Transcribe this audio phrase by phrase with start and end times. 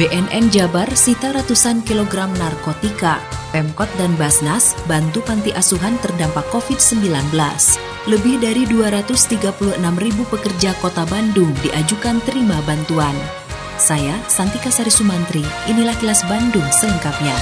[0.00, 3.20] BNN Jabar sita ratusan kilogram narkotika.
[3.52, 7.12] Pemkot dan Basnas bantu panti asuhan terdampak COVID-19.
[8.08, 13.12] Lebih dari 236 ribu pekerja kota Bandung diajukan terima bantuan.
[13.76, 17.36] Saya, Santika Sari Sumantri, inilah kilas Bandung selengkapnya.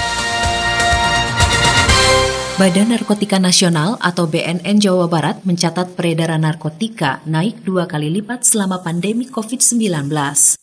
[2.60, 8.84] Badan Narkotika Nasional atau BNN Jawa Barat mencatat peredaran narkotika naik dua kali lipat selama
[8.84, 10.12] pandemi COVID-19.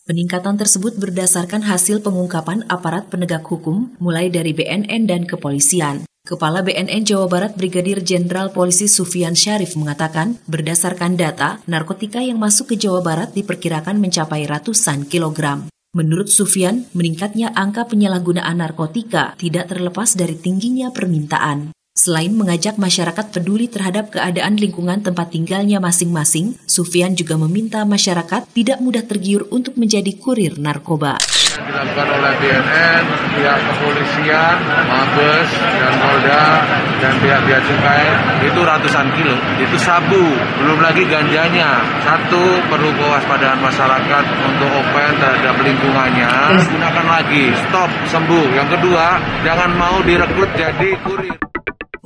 [0.06, 6.06] Peningkatan tersebut berdasarkan hasil pengungkapan aparat penegak hukum mulai dari BNN dan kepolisian.
[6.22, 12.70] Kepala BNN Jawa Barat Brigadir Jenderal Polisi Sufian Syarif mengatakan, berdasarkan data, narkotika yang masuk
[12.70, 15.66] ke Jawa Barat diperkirakan mencapai ratusan kilogram.
[15.98, 21.74] Menurut Sufian, meningkatnya angka penyalahgunaan narkotika tidak terlepas dari tingginya permintaan.
[21.98, 28.78] Selain mengajak masyarakat peduli terhadap keadaan lingkungan tempat tinggalnya masing-masing, Sufian juga meminta masyarakat tidak
[28.78, 31.18] mudah tergiur untuk menjadi kurir narkoba.
[31.58, 33.02] Dilakukan oleh BNN,
[33.34, 36.46] pihak kepolisian, Mabes, dan Polda,
[37.02, 38.06] dan pihak Bea Cukai,
[38.46, 39.34] itu ratusan kilo.
[39.58, 40.22] Itu sabu,
[40.62, 41.82] belum lagi ganjanya.
[42.06, 46.30] Satu, perlu kewaspadaan masyarakat untuk open terhadap lingkungannya.
[46.62, 48.54] Gunakan lagi, stop, sembuh.
[48.54, 51.57] Yang kedua, jangan mau direkrut jadi kurir.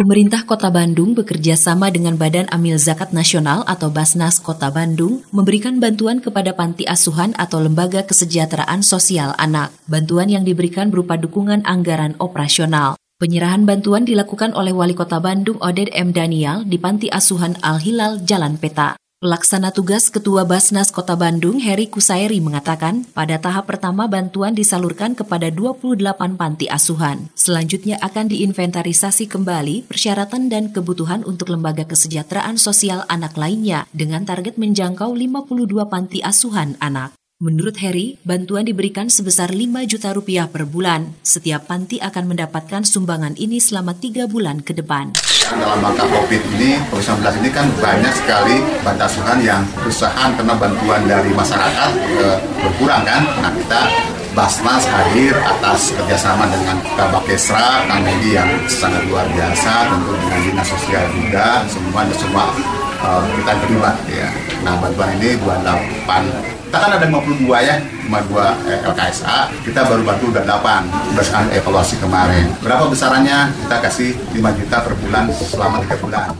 [0.03, 5.79] Pemerintah Kota Bandung bekerja sama dengan Badan Amil Zakat Nasional atau Basnas Kota Bandung memberikan
[5.79, 9.71] bantuan kepada panti asuhan atau lembaga kesejahteraan sosial anak.
[9.87, 12.99] Bantuan yang diberikan berupa dukungan anggaran operasional.
[13.23, 16.11] Penyerahan bantuan dilakukan oleh Wali Kota Bandung Oded M.
[16.11, 18.99] Daniel di Panti Asuhan Al-Hilal Jalan Peta.
[19.23, 25.47] Pelaksana tugas Ketua Basnas Kota Bandung, Heri Kusairi, mengatakan pada tahap pertama bantuan disalurkan kepada
[25.47, 27.31] 28 panti asuhan.
[27.39, 34.59] Selanjutnya akan diinventarisasi kembali persyaratan dan kebutuhan untuk lembaga kesejahteraan sosial anak lainnya dengan target
[34.59, 37.22] menjangkau 52 panti asuhan anak.
[37.43, 41.11] Menurut Heri, bantuan diberikan sebesar 5 juta rupiah per bulan.
[41.27, 45.11] Setiap panti akan mendapatkan sumbangan ini selama tiga bulan ke depan.
[45.51, 51.35] Dalam rangka COVID ini, COVID-19 ini kan banyak sekali bantasuhan yang kesusahan karena bantuan dari
[51.35, 52.27] masyarakat e,
[52.63, 53.27] berkurang kan.
[53.43, 53.91] Nah kita
[54.39, 60.69] Basnas hadir atas kerjasama dengan Kabakesra, Kang Edi yang sangat luar biasa, tentu dengan Dinas
[60.71, 62.55] Sosial juga, semua semua
[63.03, 64.31] uh, kita terlibat ya.
[64.65, 67.77] Nah bantuan ini 28 kita kan ada 52 ya
[68.09, 72.49] 52 eh, LKSA kita baru bantu udah 8 berdasarkan evaluasi kemarin.
[72.65, 73.53] Berapa besarannya?
[73.53, 76.33] Kita kasih 5 juta per bulan selama 3 bulan.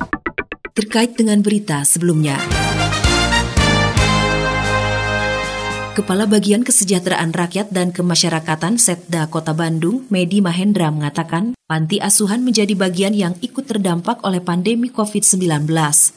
[0.73, 2.41] Terkait dengan berita sebelumnya.
[5.93, 12.73] Kepala Bagian Kesejahteraan Rakyat dan Kemasyarakatan Setda Kota Bandung, Medi Mahendra mengatakan, panti asuhan menjadi
[12.73, 15.69] bagian yang ikut terdampak oleh pandemi COVID-19.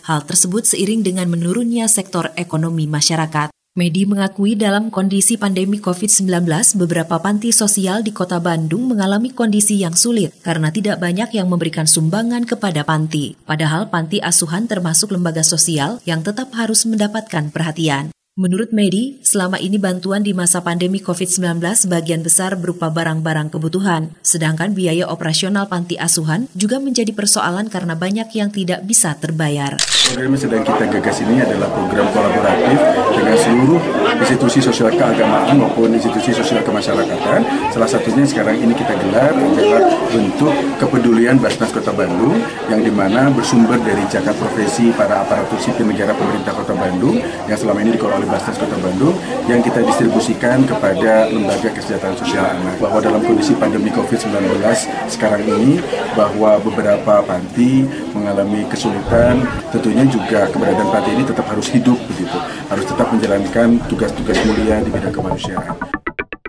[0.07, 3.54] Hal tersebut seiring dengan menurunnya sektor ekonomi masyarakat.
[3.75, 6.47] Medi mengakui dalam kondisi pandemi COVID-19,
[6.79, 11.83] beberapa panti sosial di kota Bandung mengalami kondisi yang sulit karena tidak banyak yang memberikan
[11.83, 13.35] sumbangan kepada panti.
[13.43, 18.14] Padahal panti asuhan termasuk lembaga sosial yang tetap harus mendapatkan perhatian.
[18.35, 21.55] Menurut Medi, selama ini bantuan di masa pandemi COVID-19
[21.87, 28.27] sebagian besar berupa barang-barang kebutuhan, sedangkan biaya operasional panti asuhan juga menjadi persoalan karena banyak
[28.35, 29.79] yang tidak bisa terbayar.
[29.79, 32.79] Program yang sedang kita gagas ini adalah program kolaboratif
[33.15, 33.81] dengan seluruh
[34.19, 37.39] institusi sosial keagamaan maupun institusi sosial kemasyarakatan.
[37.71, 40.51] Salah satunya sekarang ini kita gelar adalah bentuk
[40.83, 42.35] kepedulian Basnas Kota Bandung
[42.67, 47.15] yang di mana bersumber dari jakat profesi para aparatur sipil negara pemerintah Kota Bandung
[47.47, 49.15] yang selama ini dikelola Basnas Kota Bandung
[49.45, 54.61] yang kita distribusikan kepada lembaga kesejahteraan sosial anak bahwa dalam kondisi pandemi COVID-19
[55.09, 55.79] sekarang ini
[56.13, 62.37] bahwa beberapa panti mengalami kesulitan tentunya juga keberadaan panti ini tetap harus hidup begitu
[62.69, 65.95] harus tetap menjalankan tugas-tugas mulia di bidang kemanusiaan.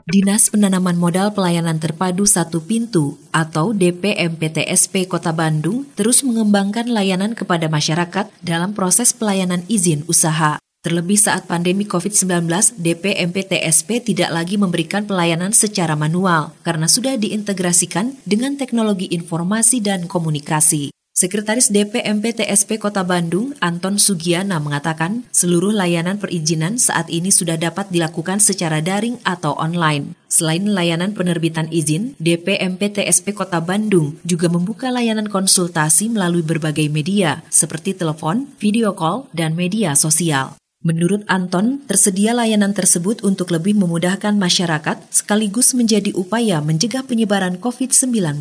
[0.06, 7.66] Dinas Penanaman Modal Pelayanan Terpadu Satu Pintu atau DPMPTSP Kota Bandung terus mengembangkan layanan kepada
[7.66, 10.62] masyarakat dalam proses pelayanan izin usaha.
[10.86, 12.46] Terlebih saat pandemi COVID-19,
[12.78, 20.06] DP MPTSP tidak lagi memberikan pelayanan secara manual karena sudah diintegrasikan dengan teknologi informasi dan
[20.06, 20.94] komunikasi.
[21.10, 27.90] Sekretaris DPMP TSP Kota Bandung, Anton Sugiana mengatakan, seluruh layanan perizinan saat ini sudah dapat
[27.90, 30.14] dilakukan secara daring atau online.
[30.30, 37.42] Selain layanan penerbitan izin, DPMP TSP Kota Bandung juga membuka layanan konsultasi melalui berbagai media
[37.50, 40.54] seperti telepon, video call, dan media sosial.
[40.86, 48.38] Menurut Anton, tersedia layanan tersebut untuk lebih memudahkan masyarakat sekaligus menjadi upaya mencegah penyebaran COVID-19.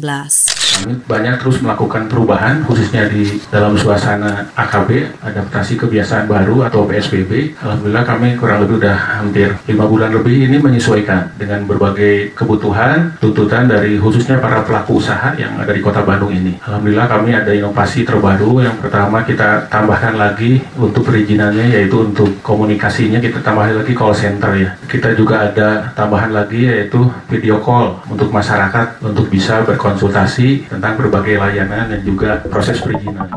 [0.76, 7.58] Kami banyak terus melakukan perubahan khususnya di dalam suasana AKB, adaptasi kebiasaan baru atau PSBB.
[7.66, 13.66] Alhamdulillah kami kurang lebih sudah hampir lima bulan lebih ini menyesuaikan dengan berbagai kebutuhan, tuntutan
[13.66, 16.62] dari khususnya para pelaku usaha yang ada di kota Bandung ini.
[16.62, 18.62] Alhamdulillah kami ada inovasi terbaru.
[18.62, 24.52] Yang pertama kita tambahkan lagi untuk perizinannya yaitu untuk komunikasinya kita tambahkan lagi call center
[24.56, 24.72] ya.
[24.88, 31.38] Kita juga ada tambahan lagi yaitu video call untuk masyarakat untuk bisa berkonsultasi tentang berbagai
[31.38, 33.30] layanan dan juga proses perizinan.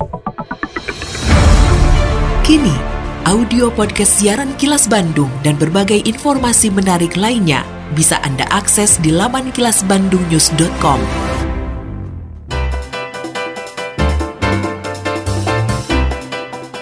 [2.45, 2.71] Kini,
[3.27, 9.53] audio podcast siaran Kilas Bandung dan berbagai informasi menarik lainnya bisa Anda akses di laman
[9.53, 11.36] kilasbandungnews.com.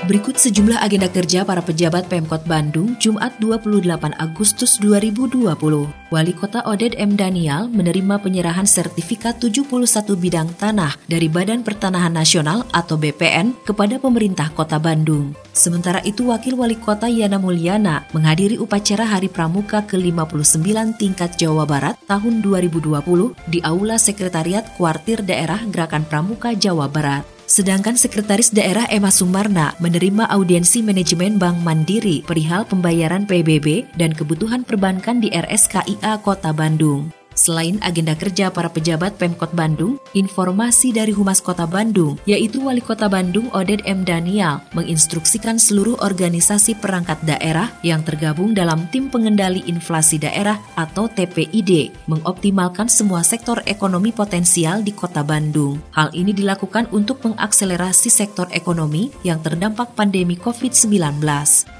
[0.06, 5.50] Berikut sejumlah agenda kerja para pejabat Pemkot Bandung Jumat 28 Agustus 2020.
[6.14, 7.18] Wali Kota Oded M.
[7.18, 9.66] Daniel menerima penyerahan sertifikat 71
[10.14, 15.34] bidang tanah dari Badan Pertanahan Nasional atau BPN kepada pemerintah Kota Bandung.
[15.58, 21.98] Sementara itu Wakil Wali Kota Yana Mulyana menghadiri upacara Hari Pramuka ke-59 tingkat Jawa Barat
[22.06, 22.94] tahun 2020
[23.50, 27.35] di Aula Sekretariat Kuartir Daerah Gerakan Pramuka Jawa Barat.
[27.46, 34.66] Sedangkan Sekretaris Daerah Emma Sumarna menerima audiensi manajemen Bank Mandiri perihal pembayaran PBB dan kebutuhan
[34.66, 37.25] perbankan di RSKIA Kota Bandung.
[37.36, 43.12] Selain agenda kerja para pejabat Pemkot Bandung, informasi dari Humas Kota Bandung, yaitu Wali Kota
[43.12, 44.08] Bandung Oded M.
[44.08, 51.92] Daniel, menginstruksikan seluruh organisasi perangkat daerah yang tergabung dalam Tim Pengendali Inflasi Daerah atau TPID,
[52.08, 55.84] mengoptimalkan semua sektor ekonomi potensial di Kota Bandung.
[55.92, 61.20] Hal ini dilakukan untuk mengakselerasi sektor ekonomi yang terdampak pandemi COVID-19.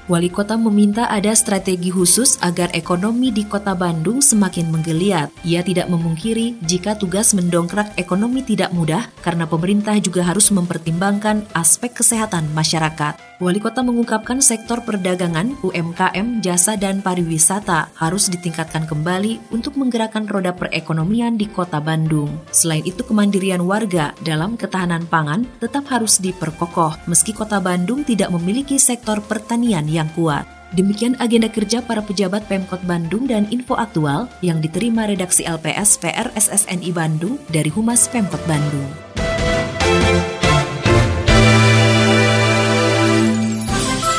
[0.06, 5.90] Wali Kota meminta ada strategi khusus agar ekonomi di Kota Bandung semakin menggeliat ia tidak
[5.90, 13.25] memungkiri jika tugas mendongkrak ekonomi tidak mudah karena pemerintah juga harus mempertimbangkan aspek kesehatan masyarakat.
[13.36, 20.56] Wali kota mengungkapkan sektor perdagangan, UMKM, jasa, dan pariwisata harus ditingkatkan kembali untuk menggerakkan roda
[20.56, 22.32] perekonomian di kota Bandung.
[22.48, 28.80] Selain itu, kemandirian warga dalam ketahanan pangan tetap harus diperkokoh meski kota Bandung tidak memiliki
[28.80, 30.48] sektor pertanian yang kuat.
[30.72, 36.32] Demikian agenda kerja para pejabat Pemkot Bandung dan info aktual yang diterima redaksi LPS PR
[36.32, 38.88] SSNI Bandung dari Humas Pemkot Bandung.